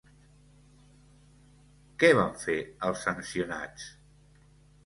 Què 2.05 2.11
van 2.21 2.33
fer 2.45 2.57
els 2.89 3.07
sancionats? 3.09 3.89